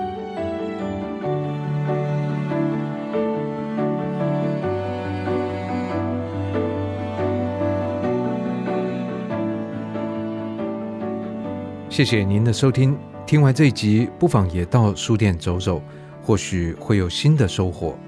[11.93, 12.97] 谢谢您的收听。
[13.27, 15.83] 听完这一集，不妨也到书店走走，
[16.23, 17.99] 或许会有新的收获。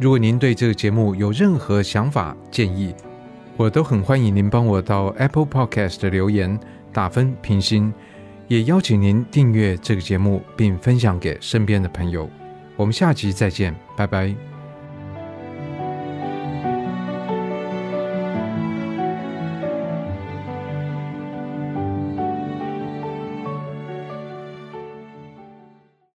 [0.00, 2.92] 如果您对这个节目有任何想法建议，
[3.56, 6.58] 我都很欢迎您帮我到 Apple Podcast 的留言
[6.92, 7.94] 打分评星，
[8.48, 12.28] 也邀请您订阅这个节目并分享给身边的朋友。
[12.74, 14.49] 我们下集再见，拜拜。